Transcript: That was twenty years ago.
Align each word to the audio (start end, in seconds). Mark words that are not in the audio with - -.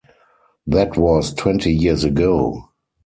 That 0.65 0.97
was 0.97 1.31
twenty 1.31 1.71
years 1.71 2.03
ago. 2.03 2.71